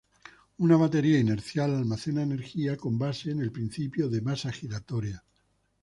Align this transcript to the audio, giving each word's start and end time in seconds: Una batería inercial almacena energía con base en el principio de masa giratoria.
Una 0.57 0.77
batería 0.77 1.19
inercial 1.19 1.75
almacena 1.75 2.23
energía 2.23 2.75
con 2.75 2.97
base 2.97 3.29
en 3.29 3.39
el 3.39 3.51
principio 3.51 4.09
de 4.09 4.21
masa 4.23 4.51
giratoria. 4.51 5.23